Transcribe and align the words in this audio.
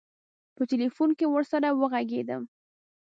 په 0.55 0.63
تیلفون 0.71 1.09
کې 1.17 1.25
ورسره 1.29 1.67
وږغېدم. 1.79 2.43